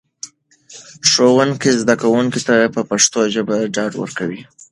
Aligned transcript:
ښوونکي 1.09 1.71
زده 1.81 1.95
کوونکو 2.01 2.39
ته 2.47 2.55
په 2.75 2.81
پښتو 2.89 3.19
ژبه 3.33 3.57
ډاډ 3.75 3.91
ورکړ. 3.97 4.29